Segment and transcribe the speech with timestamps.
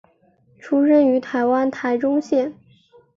[0.57, 2.55] 出生于台湾台中县。